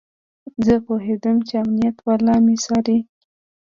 زه 0.65 0.75
پوهېدم 0.85 1.37
چې 1.47 1.53
امنيت 1.63 1.97
والا 2.07 2.35
مې 2.45 2.55
څاري. 2.63 2.97